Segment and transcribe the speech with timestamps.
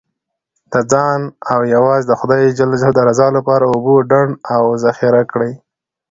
[0.71, 1.19] د ځان
[1.51, 2.41] او یوازې د خدای
[2.97, 5.51] د رضا لپاره اوبه ډنډ او ذخیره کړئ.